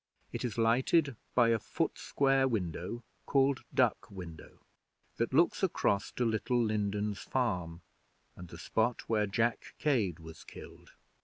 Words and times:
It 0.33 0.43
is 0.43 0.57
lighted 0.57 1.15
by 1.35 1.49
a 1.49 1.59
foot 1.59 1.95
square 1.99 2.47
window, 2.47 3.03
called 3.27 3.63
Duck 3.71 4.09
Window, 4.09 4.57
that 5.17 5.31
looks 5.31 5.61
across 5.61 6.11
to 6.13 6.25
Little 6.25 6.59
Lindens 6.59 7.19
Farm, 7.19 7.83
and 8.35 8.47
the 8.47 8.57
spot 8.57 9.01
where 9.07 9.27
Jack 9.27 9.75
Cade 9.77 10.17
was 10.17 10.43
killed. 10.43 10.93